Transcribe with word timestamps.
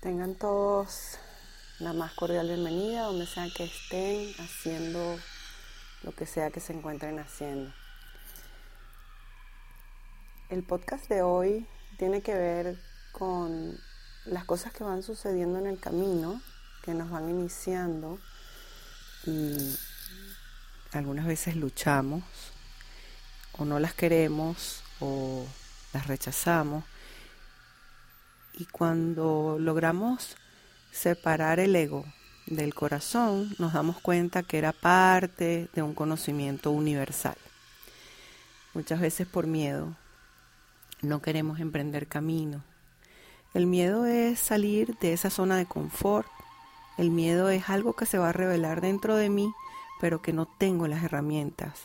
Tengan 0.00 0.34
todos 0.34 1.18
la 1.78 1.92
más 1.92 2.14
cordial 2.14 2.46
bienvenida 2.46 3.02
donde 3.02 3.26
sea 3.26 3.48
que 3.54 3.64
estén 3.64 4.32
haciendo 4.38 5.18
lo 6.02 6.14
que 6.14 6.24
sea 6.24 6.50
que 6.50 6.58
se 6.60 6.72
encuentren 6.72 7.18
haciendo. 7.18 7.70
El 10.48 10.62
podcast 10.62 11.06
de 11.10 11.20
hoy 11.20 11.66
tiene 11.98 12.22
que 12.22 12.32
ver 12.32 12.80
con 13.12 13.78
las 14.24 14.46
cosas 14.46 14.72
que 14.72 14.84
van 14.84 15.02
sucediendo 15.02 15.58
en 15.58 15.66
el 15.66 15.78
camino, 15.78 16.40
que 16.82 16.94
nos 16.94 17.10
van 17.10 17.28
iniciando 17.28 18.18
y 19.26 19.76
algunas 20.92 21.26
veces 21.26 21.56
luchamos 21.56 22.24
o 23.58 23.66
no 23.66 23.78
las 23.78 23.92
queremos 23.92 24.82
o 24.98 25.46
las 25.92 26.06
rechazamos 26.06 26.84
y 28.60 28.66
cuando 28.66 29.56
logramos 29.58 30.36
separar 30.92 31.60
el 31.60 31.74
ego 31.74 32.04
del 32.46 32.74
corazón, 32.74 33.54
nos 33.58 33.72
damos 33.72 33.98
cuenta 34.00 34.42
que 34.42 34.58
era 34.58 34.72
parte 34.72 35.70
de 35.72 35.82
un 35.82 35.94
conocimiento 35.94 36.70
universal. 36.70 37.36
Muchas 38.74 39.00
veces 39.00 39.26
por 39.26 39.46
miedo 39.46 39.96
no 41.00 41.22
queremos 41.22 41.58
emprender 41.58 42.06
camino. 42.06 42.62
El 43.54 43.66
miedo 43.66 44.04
es 44.04 44.38
salir 44.38 44.98
de 44.98 45.14
esa 45.14 45.30
zona 45.30 45.56
de 45.56 45.64
confort. 45.64 46.28
El 46.98 47.10
miedo 47.10 47.48
es 47.48 47.70
algo 47.70 47.94
que 47.94 48.04
se 48.04 48.18
va 48.18 48.28
a 48.28 48.34
revelar 48.34 48.82
dentro 48.82 49.16
de 49.16 49.30
mí, 49.30 49.54
pero 50.02 50.20
que 50.20 50.34
no 50.34 50.44
tengo 50.46 50.86
las 50.86 51.02
herramientas 51.02 51.84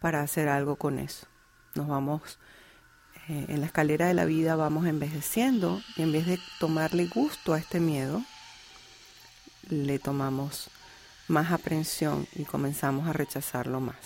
para 0.00 0.20
hacer 0.20 0.48
algo 0.48 0.74
con 0.74 0.98
eso. 0.98 1.28
Nos 1.76 1.86
vamos 1.86 2.40
eh, 3.28 3.46
en 3.48 3.60
la 3.60 3.66
escalera 3.66 4.06
de 4.06 4.14
la 4.14 4.24
vida 4.24 4.56
vamos 4.56 4.86
envejeciendo 4.86 5.82
y 5.96 6.02
en 6.02 6.12
vez 6.12 6.26
de 6.26 6.38
tomarle 6.58 7.06
gusto 7.06 7.54
a 7.54 7.58
este 7.58 7.80
miedo, 7.80 8.22
le 9.68 9.98
tomamos 9.98 10.70
más 11.28 11.52
aprensión 11.52 12.26
y 12.34 12.44
comenzamos 12.44 13.08
a 13.08 13.12
rechazarlo 13.12 13.80
más. 13.80 13.96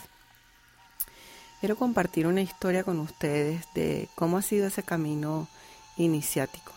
Quiero 1.61 1.77
compartir 1.77 2.27
una 2.27 2.42
historia 2.42 2.85
con 2.85 3.01
ustedes 3.01 3.65
de 3.75 4.11
cómo 4.15 4.37
ha 4.37 4.42
sido 4.42 4.67
ese 4.67 4.83
camino 4.83 5.48
iniciático. 5.97 6.73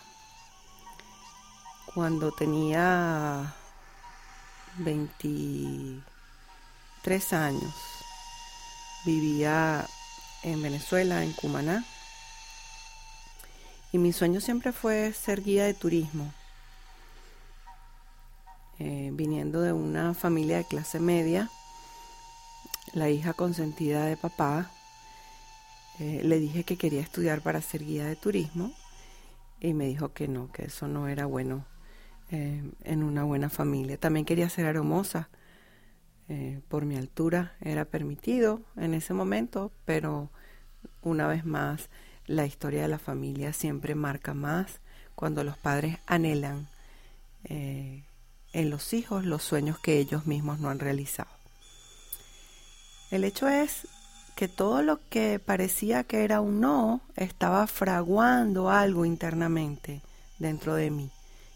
Cuando 1.93 2.31
tenía 2.31 3.53
23 4.77 7.33
años, 7.33 7.73
vivía 9.05 9.85
en 10.43 10.61
Venezuela, 10.61 11.23
en 11.23 11.33
Cumaná, 11.33 11.83
y 13.91 13.97
mi 13.97 14.11
sueño 14.11 14.41
siempre 14.41 14.71
fue 14.71 15.13
ser 15.13 15.41
guía 15.41 15.65
de 15.65 15.73
turismo. 15.73 16.33
Eh, 18.79 19.09
viniendo 19.13 19.61
de 19.61 19.73
una 19.73 20.13
familia 20.13 20.57
de 20.57 20.65
clase 20.65 20.99
media, 20.99 21.49
la 22.93 23.09
hija 23.09 23.33
consentida 23.33 24.05
de 24.05 24.17
papá, 24.17 24.69
eh, 25.99 26.21
le 26.23 26.39
dije 26.39 26.63
que 26.63 26.77
quería 26.77 27.01
estudiar 27.01 27.41
para 27.41 27.61
ser 27.61 27.83
guía 27.83 28.05
de 28.05 28.15
turismo 28.15 28.71
y 29.59 29.73
me 29.73 29.87
dijo 29.87 30.13
que 30.13 30.27
no, 30.27 30.51
que 30.51 30.65
eso 30.65 30.87
no 30.87 31.07
era 31.07 31.25
bueno 31.25 31.65
eh, 32.29 32.69
en 32.83 33.03
una 33.03 33.23
buena 33.23 33.49
familia. 33.49 33.97
También 33.97 34.25
quería 34.25 34.49
ser 34.49 34.65
aromosa. 34.65 35.29
por 36.67 36.85
mi 36.85 36.97
altura 36.97 37.55
era 37.61 37.85
permitido 37.85 38.61
en 38.75 38.93
ese 38.93 39.13
momento, 39.13 39.71
pero 39.85 40.29
una 41.01 41.25
vez 41.27 41.45
más 41.45 41.89
la 42.27 42.45
historia 42.45 42.83
de 42.83 42.87
la 42.89 42.99
familia 42.99 43.53
siempre 43.53 43.95
marca 43.95 44.33
más 44.33 44.79
cuando 45.15 45.43
los 45.43 45.57
padres 45.57 45.97
anhelan 46.05 46.67
eh, 47.45 48.03
en 48.53 48.69
los 48.69 48.93
hijos 48.93 49.25
los 49.25 49.43
sueños 49.43 49.79
que 49.79 49.97
ellos 49.97 50.27
mismos 50.27 50.59
no 50.59 50.69
han 50.69 50.79
realizado. 50.79 51.29
El 53.09 53.23
hecho 53.23 53.47
es 53.47 53.87
que 54.35 54.47
todo 54.47 54.81
lo 54.83 54.99
que 55.09 55.39
parecía 55.39 56.03
que 56.03 56.23
era 56.23 56.41
un 56.41 56.59
no 56.59 57.01
estaba 57.15 57.65
fraguando 57.65 58.69
algo 58.69 59.05
internamente 59.05 60.01
dentro 60.37 60.75
de 60.75 60.91
mí, 60.91 61.09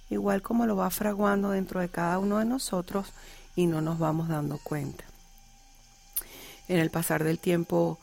igual 0.09 0.41
como 0.41 0.65
lo 0.65 0.75
va 0.75 0.89
fraguando 0.89 1.51
dentro 1.51 1.81
de 1.81 1.89
cada 1.89 2.17
uno 2.17 2.39
de 2.39 2.45
nosotros 2.45 3.13
y 3.55 3.67
no 3.67 3.81
nos 3.81 3.99
vamos 3.99 4.29
dando 4.29 4.57
cuenta. 4.57 5.03
En 6.67 6.79
el 6.79 6.89
pasar 6.89 7.23
del 7.23 7.37
tiempo 7.37 7.99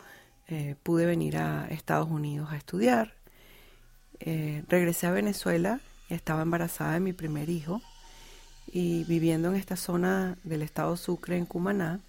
eh, 0.48 0.76
pude 0.82 1.06
venir 1.06 1.36
a 1.36 1.68
Estados 1.68 2.08
Unidos 2.08 2.48
a 2.50 2.56
estudiar. 2.56 3.14
Eh, 4.20 4.64
regresé 4.68 5.06
a 5.06 5.12
Venezuela, 5.12 5.80
estaba 6.08 6.42
embarazada 6.42 6.94
de 6.94 7.00
mi 7.00 7.12
primer 7.12 7.48
hijo 7.48 7.80
y 8.72 9.04
viviendo 9.04 9.48
en 9.48 9.56
esta 9.56 9.76
zona 9.76 10.36
del 10.44 10.62
estado 10.62 10.96
Sucre, 10.96 11.36
en 11.36 11.46
Cumaná, 11.46 12.00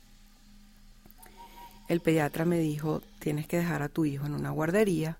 el 1.89 2.01
pediatra 2.01 2.45
me 2.45 2.59
dijo, 2.59 3.01
tienes 3.17 3.47
que 3.47 3.57
dejar 3.57 3.81
a 3.81 3.89
tu 3.89 4.05
hijo 4.05 4.27
en 4.27 4.35
una 4.35 4.51
guardería, 4.51 5.17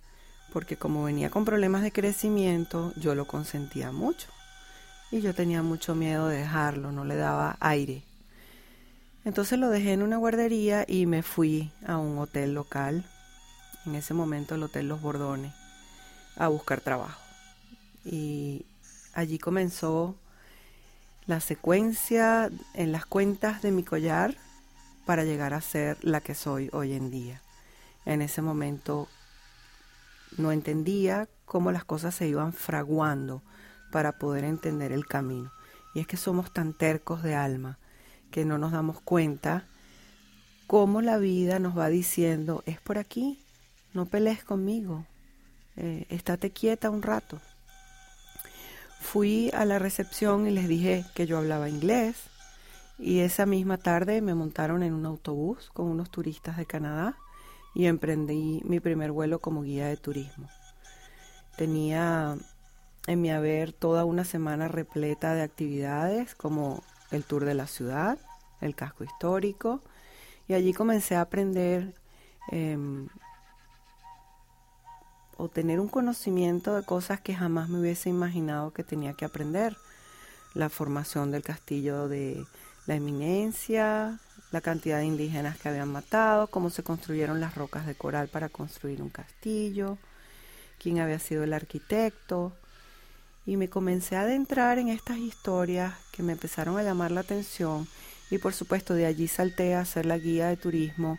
porque 0.54 0.78
como 0.78 1.04
venía 1.04 1.32
con 1.32 1.44
problemas 1.44 1.82
de 1.82 1.92
crecimiento, 1.92 2.94
yo 2.96 3.16
lo 3.16 3.26
consentía 3.26 3.92
mucho. 3.92 4.28
Y 5.12 5.22
yo 5.22 5.34
tenía 5.34 5.64
mucho 5.64 5.96
miedo 5.96 6.28
de 6.28 6.38
dejarlo, 6.38 6.92
no 6.92 7.06
le 7.06 7.16
daba 7.16 7.58
aire. 7.60 8.04
Entonces 9.26 9.60
lo 9.60 9.70
dejé 9.70 9.94
en 9.94 10.02
una 10.02 10.18
guardería 10.18 10.86
y 10.88 11.06
me 11.06 11.24
fui 11.24 11.72
a 11.86 11.98
un 11.98 12.18
hotel 12.20 12.54
local, 12.54 13.06
en 13.86 13.96
ese 13.96 14.14
momento 14.14 14.56
el 14.56 14.64
Hotel 14.64 14.88
Los 14.88 15.02
Bordones, 15.02 15.54
a 16.38 16.48
buscar 16.48 16.80
trabajo. 16.82 17.22
Y 18.06 18.66
allí 19.14 19.38
comenzó 19.38 20.16
la 21.26 21.42
secuencia 21.42 22.50
en 22.74 22.92
las 22.92 23.06
cuentas 23.06 23.62
de 23.62 23.72
mi 23.72 23.84
collar 23.84 24.36
para 25.06 25.26
llegar 25.26 25.54
a 25.54 25.62
ser 25.62 25.98
la 26.02 26.22
que 26.22 26.34
soy 26.34 26.70
hoy 26.72 26.94
en 26.94 27.12
día. 27.12 27.42
En 28.06 28.22
ese 28.22 28.42
momento 28.42 29.08
no 30.38 30.52
entendía 30.52 31.28
cómo 31.46 31.72
las 31.72 31.84
cosas 31.84 32.16
se 32.16 32.28
iban 32.28 32.54
fraguando 32.54 33.42
para 33.92 34.14
poder 34.14 34.46
entender 34.46 34.92
el 34.92 35.06
camino. 35.08 35.52
Y 35.94 36.00
es 36.00 36.08
que 36.08 36.16
somos 36.16 36.54
tan 36.54 36.74
tercos 36.74 37.22
de 37.22 37.36
alma 37.36 37.79
que 38.32 38.46
no 38.46 38.58
nos 38.58 38.72
damos 38.72 39.02
cuenta 39.02 39.66
cómo 40.68 41.02
la 41.02 41.18
vida 41.18 41.60
nos 41.60 41.78
va 41.78 41.90
diciendo, 41.90 42.64
es 42.66 42.80
por 42.80 42.98
aquí, 42.98 43.40
no 43.94 44.06
pelees 44.06 44.44
conmigo, 44.44 45.06
eh, 45.78 46.06
estate 46.10 46.52
quieta 46.52 46.90
un 46.90 47.02
rato. 47.02 47.40
Fui 49.00 49.50
a 49.54 49.66
la 49.66 49.80
recepción 49.80 50.46
y 50.46 50.52
les 50.52 50.68
dije 50.68 51.06
que 51.16 51.26
yo 51.26 51.38
hablaba 51.38 51.70
inglés 51.70 52.30
y 53.00 53.20
esa 53.20 53.46
misma 53.46 53.78
tarde 53.78 54.22
me 54.22 54.36
montaron 54.36 54.84
en 54.84 54.94
un 54.94 55.06
autobús 55.06 55.70
con 55.74 55.88
unos 55.88 56.12
turistas 56.12 56.58
de 56.58 56.66
Canadá 56.66 57.18
y 57.74 57.86
emprendí 57.86 58.62
mi 58.66 58.80
primer 58.80 59.12
vuelo 59.12 59.40
como 59.40 59.64
guía 59.64 59.88
de 59.88 59.98
turismo. 59.98 60.50
Tenía 61.58 62.38
en 63.08 63.22
mi 63.22 63.32
haber 63.32 63.74
toda 63.74 64.06
una 64.06 64.26
semana 64.26 64.68
repleta 64.68 65.34
de 65.34 65.42
actividades 65.42 66.36
como 66.36 66.84
el 67.12 67.24
tour 67.24 67.46
de 67.46 67.54
la 67.54 67.68
ciudad, 67.68 68.18
el 68.62 68.76
casco 68.76 69.04
histórico, 69.04 69.82
y 70.48 70.54
allí 70.54 70.74
comencé 70.74 71.16
a 71.16 71.22
aprender 71.22 71.94
em, 72.52 73.08
o 75.38 75.48
tener 75.48 75.80
un 75.80 75.88
conocimiento 75.88 76.76
de 76.76 76.84
cosas 76.84 77.22
que 77.22 77.36
jamás 77.36 77.70
me 77.70 77.80
hubiese 77.80 78.10
imaginado 78.10 78.74
que 78.74 78.84
tenía 78.84 79.14
que 79.14 79.26
aprender. 79.26 79.78
La 80.54 80.70
formación 80.70 81.32
del 81.32 81.44
castillo 81.44 82.08
de 82.08 82.44
la 82.88 82.96
eminencia, 82.96 84.20
la 84.52 84.62
cantidad 84.62 84.98
de 84.98 85.06
indígenas 85.06 85.58
que 85.58 85.70
habían 85.70 85.92
matado, 85.92 86.48
cómo 86.48 86.70
se 86.72 86.84
construyeron 86.84 87.40
las 87.40 87.56
rocas 87.56 87.86
de 87.86 87.96
coral 87.96 88.28
para 88.28 88.50
construir 88.50 89.02
un 89.02 89.10
castillo, 89.10 89.98
quién 90.80 91.00
había 91.00 91.20
sido 91.20 91.44
el 91.44 91.54
arquitecto, 91.54 92.54
y 93.50 93.58
me 93.58 93.68
comencé 93.68 94.16
a 94.16 94.22
adentrar 94.22 94.78
en 94.78 94.90
estas 94.90 95.18
historias 95.18 95.96
que 96.12 96.22
me 96.22 96.34
empezaron 96.34 96.78
a 96.78 96.84
llamar 96.84 97.10
la 97.10 97.22
atención 97.22 97.88
y 98.30 98.38
por 98.38 98.54
supuesto 98.54 98.94
de 98.94 99.08
allí 99.08 99.28
salté 99.28 99.74
a 99.74 99.84
ser 99.86 100.06
la 100.06 100.20
guía 100.20 100.50
de 100.50 100.56
turismo 100.56 101.18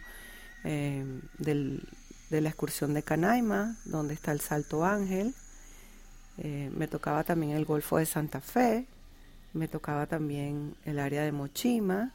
eh, 0.63 1.05
del 1.39 1.83
de 2.31 2.41
la 2.41 2.51
excursión 2.51 2.95
de 2.95 3.03
Canaima, 3.03 3.75
donde 3.85 4.15
está 4.15 4.31
el 4.31 4.41
Salto 4.41 4.85
Ángel. 4.85 5.35
Eh, 6.39 6.71
me 6.73 6.87
tocaba 6.87 7.25
también 7.25 7.57
el 7.57 7.65
Golfo 7.65 7.97
de 7.97 8.07
Santa 8.07 8.41
Fe, 8.41 8.87
me 9.53 9.67
tocaba 9.67 10.07
también 10.07 10.77
el 10.85 11.01
área 11.01 11.25
de 11.25 11.33
Mochima 11.33 12.13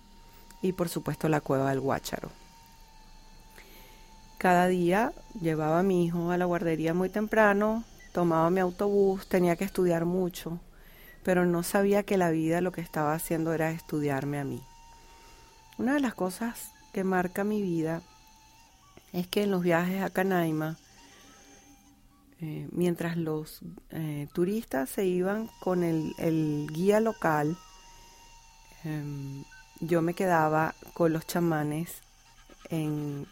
y 0.61 0.71
por 0.71 0.87
supuesto 0.87 1.27
la 1.27 1.41
cueva 1.41 1.71
del 1.71 1.81
Guácharo. 1.81 2.31
Cada 4.37 4.67
día 4.67 5.11
llevaba 5.41 5.79
a 5.79 5.83
mi 5.83 6.05
hijo 6.05 6.31
a 6.31 6.37
la 6.37 6.45
guardería 6.45 6.93
muy 6.93 7.09
temprano, 7.09 7.83
tomaba 8.15 8.49
mi 8.49 8.61
autobús, 8.61 9.27
tenía 9.27 9.57
que 9.57 9.65
estudiar 9.65 10.05
mucho, 10.05 10.61
pero 11.21 11.45
no 11.45 11.63
sabía 11.63 12.03
que 12.03 12.15
la 12.15 12.31
vida 12.31 12.61
lo 12.61 12.71
que 12.71 12.79
estaba 12.79 13.11
haciendo 13.11 13.51
era 13.51 13.71
estudiarme 13.71 14.39
a 14.39 14.45
mí. 14.45 14.63
Una 15.77 15.95
de 15.95 15.99
las 15.99 16.13
cosas 16.13 16.71
que 16.93 17.03
marca 17.03 17.43
mi 17.43 17.61
vida 17.61 18.01
es 19.11 19.27
que 19.27 19.43
en 19.43 19.51
los 19.51 19.63
viajes 19.63 20.01
a 20.01 20.09
Canaima, 20.11 20.77
eh, 22.39 22.69
mientras 22.71 23.17
los 23.17 23.59
eh, 23.89 24.29
turistas 24.31 24.89
se 24.89 25.05
iban 25.05 25.49
con 25.59 25.83
el, 25.83 26.69
guía 26.71 27.01
local, 27.01 27.57
em, 28.85 29.43
yo 29.81 30.01
me 30.01 30.13
quedaba 30.13 30.73
con 30.93 31.11
los 31.11 31.27
chamanes 31.27 31.95
en, 32.69 33.27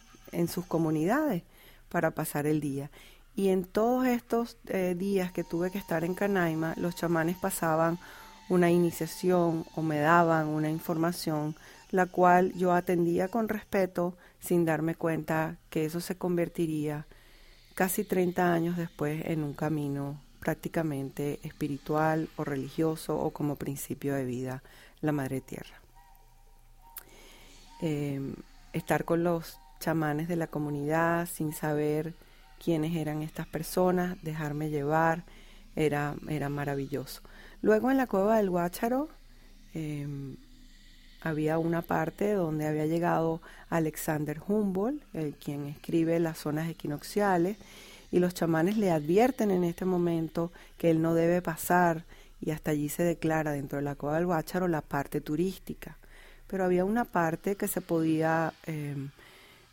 sus 0.49 0.65
comunidades 0.65 1.43
para 1.87 2.11
pasar 2.11 2.47
el 2.47 2.59
día. 2.59 2.89
Y 3.35 3.49
en 3.49 3.65
todos 3.65 4.05
estos 4.05 4.57
eh, 4.67 4.95
días 4.97 5.31
que 5.31 5.43
tuve 5.43 5.71
que 5.71 5.77
estar 5.77 6.03
en 6.03 6.13
Canaima, 6.13 6.73
los 6.77 6.95
chamanes 6.95 7.37
pasaban 7.37 7.97
una 8.49 8.69
iniciación 8.69 9.65
o 9.75 9.81
me 9.81 9.99
daban 9.99 10.47
una 10.47 10.69
información, 10.69 11.55
la 11.89 12.05
cual 12.05 12.53
yo 12.53 12.73
atendía 12.73 13.27
con 13.27 13.49
respeto 13.49 14.15
sin 14.39 14.65
darme 14.65 14.95
cuenta 14.95 15.57
que 15.69 15.85
eso 15.85 15.99
se 15.99 16.15
convertiría 16.15 17.07
casi 17.73 18.03
30 18.03 18.53
años 18.53 18.77
después 18.77 19.25
en 19.25 19.43
un 19.43 19.53
camino 19.53 20.21
prácticamente 20.39 21.39
espiritual 21.43 22.29
o 22.35 22.43
religioso 22.43 23.17
o 23.17 23.31
como 23.31 23.55
principio 23.55 24.13
de 24.13 24.25
vida, 24.25 24.61
la 25.01 25.11
Madre 25.11 25.41
Tierra. 25.41 25.81
Em, 27.81 28.35
estar 28.73 29.05
con 29.05 29.23
los 29.23 29.57
chamanes 29.79 30.27
de 30.27 30.35
la 30.35 30.47
comunidad 30.47 31.27
sin 31.27 31.53
saber 31.53 32.13
quiénes 32.63 32.95
eran 32.95 33.21
estas 33.21 33.47
personas, 33.47 34.17
dejarme 34.21 34.69
llevar, 34.69 35.23
era, 35.75 36.15
era 36.29 36.49
maravilloso. 36.49 37.21
Luego 37.61 37.91
en 37.91 37.97
la 37.97 38.07
cueva 38.07 38.37
del 38.37 38.49
Guácharo 38.49 39.09
em, 39.73 40.35
había 41.21 41.57
una 41.57 41.81
parte 41.81 42.33
donde 42.33 42.67
había 42.67 42.85
llegado 42.85 43.41
Alexander 43.69 44.39
Humboldt, 44.47 45.01
el 45.13 45.33
quien 45.33 45.67
escribe 45.67 46.19
las 46.19 46.37
zonas 46.37 46.69
equinocciales, 46.69 47.57
y 48.11 48.19
los 48.19 48.33
chamanes 48.33 48.77
le 48.77 48.91
advierten 48.91 49.49
en 49.49 49.63
este 49.63 49.85
momento 49.85 50.51
que 50.77 50.91
él 50.91 51.01
no 51.01 51.15
debe 51.15 51.41
pasar 51.41 52.03
y 52.39 52.51
hasta 52.51 52.71
allí 52.71 52.89
se 52.89 53.03
declara 53.03 53.53
dentro 53.53 53.77
de 53.77 53.83
la 53.83 53.95
cueva 53.95 54.17
del 54.17 54.27
Guácharo 54.27 54.67
la 54.67 54.81
parte 54.81 55.21
turística. 55.21 55.97
Pero 56.47 56.65
había 56.65 56.85
una 56.85 57.05
parte 57.05 57.55
que 57.55 57.67
se 57.67 57.81
podía 57.81 58.53
em, 58.65 59.09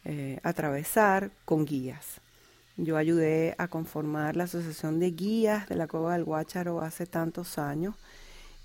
eh, 0.05 0.39
atravesar 0.43 1.31
con 1.45 1.67
guías. 1.67 2.21
Yo 2.77 2.97
ayudé 2.97 3.55
a 3.59 3.69
conformar 3.69 4.37
la 4.37 4.45
Asociación 4.45 5.01
de 5.01 5.11
Guías 5.11 5.69
de 5.69 5.77
la 5.77 5.87
Cueva 5.87 6.15
del 6.15 6.25
Guácharo 6.25 6.81
hace 6.81 7.07
tantos 7.07 7.59
años 7.59 7.95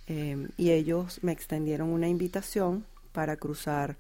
em, 0.07 0.50
y 0.57 0.72
ellos 0.72 1.19
me 1.24 1.31
extendieron 1.31 1.90
una 1.90 2.07
invitación 2.07 2.86
para 3.12 3.36
cruzar 3.36 3.98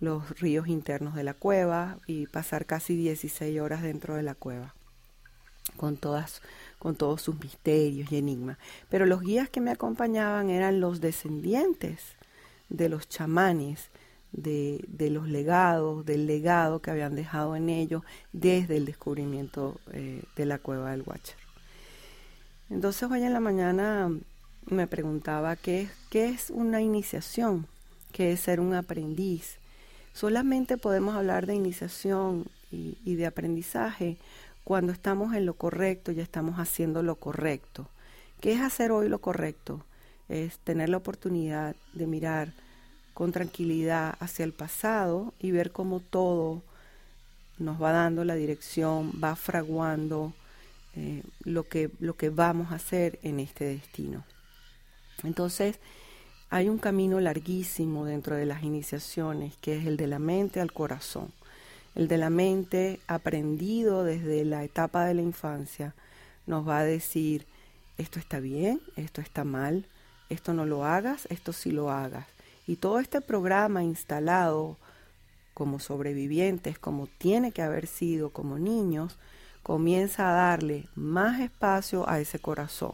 los 0.00 0.38
ríos 0.38 0.68
internos 0.68 1.14
de 1.14 1.24
la 1.24 1.34
cueva 1.34 1.98
y 2.06 2.26
pasar 2.26 2.66
casi 2.66 2.96
16 2.96 3.60
horas 3.60 3.82
dentro 3.82 4.14
de 4.14 4.22
la 4.22 4.34
cueva 4.34 4.74
con 5.76 5.96
todas 5.96 6.40
con 6.78 6.94
todos 6.94 7.22
sus 7.22 7.38
misterios 7.40 8.12
y 8.12 8.18
enigmas. 8.18 8.58
Pero 8.88 9.06
los 9.06 9.20
guías 9.20 9.48
que 9.48 9.60
me 9.60 9.70
acompañaban 9.70 10.50
eran 10.50 10.80
los 10.80 11.00
descendientes 11.00 12.00
de 12.68 12.88
los 12.88 13.08
chamanes 13.08 13.90
de, 14.32 15.10
los 15.10 15.28
legados, 15.28 16.04
del 16.04 16.26
legado 16.26 16.80
que 16.80 16.90
habían 16.90 17.14
dejado 17.14 17.56
en 17.56 17.68
ellos 17.68 18.02
desde 18.32 18.76
el 18.76 18.84
descubrimiento 18.84 19.80
eh, 19.92 20.22
de 20.36 20.46
la 20.46 20.58
cueva 20.58 20.90
del 20.90 21.02
Guácharo. 21.02 21.38
Entonces 22.70 23.10
hoy 23.10 23.22
en 23.22 23.32
la 23.32 23.40
mañana 23.40 24.10
me 24.66 24.86
preguntaba 24.86 25.56
qué, 25.56 25.88
qué 26.10 26.28
es 26.28 26.50
una 26.50 26.82
iniciación, 26.82 27.66
qué 28.12 28.32
es 28.32 28.40
ser 28.40 28.60
un 28.60 28.74
aprendiz. 28.74 29.56
Solamente 30.12 30.76
podemos 30.76 31.16
hablar 31.16 31.46
de 31.46 31.54
iniciación 31.54 32.44
y, 32.70 32.98
y 33.04 33.14
de 33.14 33.26
aprendizaje 33.26 34.18
cuando 34.64 34.92
estamos 34.92 35.34
en 35.34 35.46
lo 35.46 35.54
correcto 35.54 36.12
y 36.12 36.20
estamos 36.20 36.58
haciendo 36.58 37.02
lo 37.02 37.16
correcto. 37.16 37.88
¿Qué 38.40 38.52
es 38.52 38.60
hacer 38.60 38.92
hoy 38.92 39.08
lo 39.08 39.20
correcto? 39.20 39.82
Es 40.28 40.58
tener 40.58 40.90
la 40.90 40.98
oportunidad 40.98 41.74
de 41.94 42.06
mirar 42.06 42.52
con 43.18 43.32
tranquilidad 43.32 44.14
hacia 44.20 44.44
el 44.44 44.52
pasado 44.52 45.34
y 45.40 45.50
ver 45.50 45.72
cómo 45.72 45.98
todo 45.98 46.62
nos 47.58 47.82
va 47.82 47.90
dando 47.90 48.24
la 48.24 48.36
dirección, 48.36 49.10
va 49.20 49.34
fraguando 49.34 50.34
eh, 50.94 51.24
lo, 51.42 51.64
que, 51.64 51.90
lo 51.98 52.14
que 52.14 52.30
vamos 52.30 52.70
a 52.70 52.76
hacer 52.76 53.18
en 53.24 53.40
este 53.40 53.64
destino. 53.64 54.22
Entonces, 55.24 55.80
hay 56.48 56.68
un 56.68 56.78
camino 56.78 57.18
larguísimo 57.18 58.04
dentro 58.04 58.36
de 58.36 58.46
las 58.46 58.62
iniciaciones, 58.62 59.56
que 59.56 59.76
es 59.76 59.86
el 59.86 59.96
de 59.96 60.06
la 60.06 60.20
mente 60.20 60.60
al 60.60 60.72
corazón. 60.72 61.32
El 61.96 62.06
de 62.06 62.18
la 62.18 62.30
mente, 62.30 63.00
aprendido 63.08 64.04
desde 64.04 64.44
la 64.44 64.62
etapa 64.62 65.04
de 65.06 65.14
la 65.14 65.22
infancia, 65.22 65.92
nos 66.46 66.68
va 66.68 66.78
a 66.78 66.84
decir, 66.84 67.46
esto 67.96 68.20
está 68.20 68.38
bien, 68.38 68.80
esto 68.94 69.20
está 69.20 69.42
mal, 69.42 69.86
esto 70.28 70.54
no 70.54 70.66
lo 70.66 70.84
hagas, 70.84 71.26
esto 71.30 71.52
sí 71.52 71.72
lo 71.72 71.90
hagas. 71.90 72.37
Y 72.68 72.76
todo 72.76 73.00
este 73.00 73.22
programa 73.22 73.82
instalado 73.82 74.76
como 75.54 75.80
sobrevivientes, 75.80 76.78
como 76.78 77.06
tiene 77.06 77.50
que 77.50 77.62
haber 77.62 77.86
sido 77.86 78.28
como 78.30 78.58
niños, 78.58 79.16
comienza 79.62 80.28
a 80.28 80.34
darle 80.34 80.86
más 80.94 81.40
espacio 81.40 82.06
a 82.08 82.20
ese 82.20 82.38
corazón, 82.38 82.92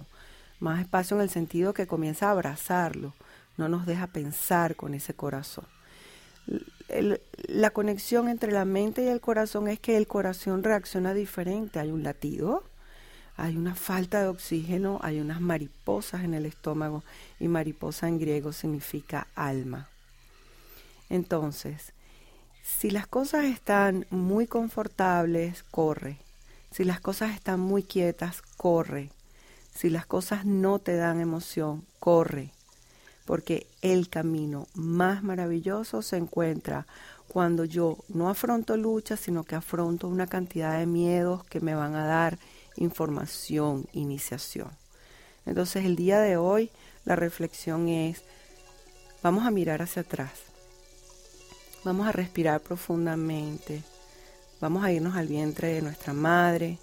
más 0.60 0.80
espacio 0.80 1.16
en 1.16 1.24
el 1.24 1.28
sentido 1.28 1.74
que 1.74 1.88
comienza 1.88 2.28
a 2.28 2.30
abrazarlo, 2.30 3.14
no 3.56 3.68
nos 3.68 3.84
deja 3.84 4.06
pensar 4.06 4.76
con 4.76 4.94
ese 4.94 5.12
corazón. 5.12 5.66
la 7.48 7.70
conexión 7.70 8.28
entre 8.28 8.52
la 8.52 8.64
mente 8.64 9.02
y 9.02 9.08
el 9.08 9.20
corazón 9.20 9.66
es 9.66 9.80
que 9.80 9.96
el 9.96 10.06
corazón 10.06 10.62
reacciona 10.62 11.14
diferente, 11.14 11.80
hay 11.80 11.90
un 11.90 12.04
latido, 12.04 12.62
hay 13.36 13.56
una 13.56 13.74
falta 13.74 14.22
de 14.22 14.28
oxígeno, 14.28 15.00
hay 15.02 15.20
unas 15.20 15.40
mariposas 15.40 16.22
en 16.22 16.34
el 16.34 16.46
estómago 16.46 17.02
y 17.40 17.48
mariposa 17.48 18.08
en 18.08 18.18
griego 18.18 18.52
significa 18.52 19.26
alma. 19.34 19.88
Entonces, 21.10 21.92
si 22.62 22.90
las 22.90 23.06
cosas 23.06 23.44
están 23.44 24.06
muy 24.10 24.46
confortables, 24.46 25.64
corre. 25.64 26.18
Si 26.70 26.84
las 26.84 27.00
cosas 27.00 27.34
están 27.34 27.60
muy 27.60 27.82
quietas, 27.82 28.42
corre. 28.56 29.10
Si 29.74 29.90
las 29.90 30.06
cosas 30.06 30.44
no 30.44 30.78
te 30.78 30.96
dan 30.96 31.20
emoción, 31.20 31.84
corre. 31.98 32.52
Porque 33.26 33.66
el 33.82 34.08
camino 34.08 34.66
más 34.74 35.22
maravilloso 35.22 36.02
se 36.02 36.16
encuentra 36.16 36.86
cuando 37.28 37.64
yo 37.64 37.98
no 38.08 38.28
afronto 38.28 38.76
luchas, 38.76 39.20
sino 39.20 39.44
que 39.44 39.56
afronto 39.56 40.08
una 40.08 40.26
cantidad 40.26 40.78
de 40.78 40.86
miedos 40.86 41.44
que 41.44 41.60
me 41.60 41.74
van 41.74 41.94
a 41.94 42.06
dar 42.06 42.38
información, 42.76 43.86
iniciación. 43.92 44.70
Entonces 45.46 45.84
el 45.84 45.96
día 45.96 46.20
de 46.20 46.36
hoy 46.36 46.70
la 47.04 47.16
reflexión 47.16 47.88
es, 47.88 48.22
vamos 49.22 49.46
a 49.46 49.50
mirar 49.50 49.82
hacia 49.82 50.02
atrás, 50.02 50.32
vamos 51.84 52.06
a 52.06 52.12
respirar 52.12 52.60
profundamente, 52.60 53.82
vamos 54.60 54.84
a 54.84 54.92
irnos 54.92 55.16
al 55.16 55.28
vientre 55.28 55.74
de 55.74 55.82
nuestra 55.82 56.12
madre, 56.12 56.78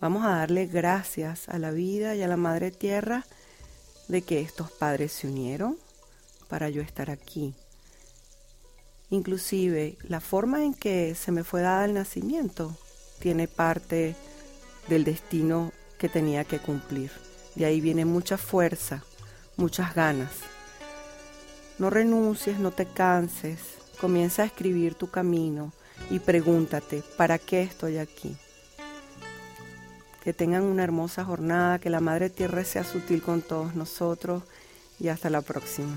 vamos 0.00 0.24
a 0.24 0.30
darle 0.30 0.66
gracias 0.66 1.48
a 1.48 1.58
la 1.58 1.70
vida 1.70 2.14
y 2.14 2.22
a 2.22 2.28
la 2.28 2.36
madre 2.36 2.70
tierra 2.70 3.24
de 4.08 4.22
que 4.22 4.40
estos 4.40 4.70
padres 4.70 5.12
se 5.12 5.28
unieron 5.28 5.78
para 6.48 6.68
yo 6.68 6.82
estar 6.82 7.10
aquí. 7.10 7.54
Inclusive 9.10 9.96
la 10.08 10.20
forma 10.20 10.64
en 10.64 10.74
que 10.74 11.14
se 11.14 11.30
me 11.30 11.44
fue 11.44 11.62
dada 11.62 11.84
el 11.84 11.94
nacimiento 11.94 12.76
tiene 13.20 13.46
parte 13.48 14.16
del 14.88 15.04
destino 15.04 15.72
que 15.98 16.08
tenía 16.08 16.44
que 16.44 16.58
cumplir. 16.58 17.10
De 17.54 17.64
ahí 17.64 17.80
viene 17.80 18.04
mucha 18.04 18.36
fuerza, 18.36 19.02
muchas 19.56 19.94
ganas. 19.94 20.30
No 21.78 21.90
renuncies, 21.90 22.58
no 22.58 22.70
te 22.70 22.86
canses, 22.86 23.58
comienza 24.00 24.42
a 24.42 24.46
escribir 24.46 24.94
tu 24.94 25.10
camino 25.10 25.72
y 26.10 26.18
pregúntate, 26.18 27.02
¿para 27.16 27.38
qué 27.38 27.62
estoy 27.62 27.98
aquí? 27.98 28.36
Que 30.22 30.32
tengan 30.32 30.62
una 30.62 30.84
hermosa 30.84 31.24
jornada, 31.24 31.78
que 31.78 31.90
la 31.90 32.00
Madre 32.00 32.30
Tierra 32.30 32.64
sea 32.64 32.84
sutil 32.84 33.22
con 33.22 33.42
todos 33.42 33.74
nosotros 33.74 34.42
y 34.98 35.08
hasta 35.08 35.30
la 35.30 35.42
próxima. 35.42 35.96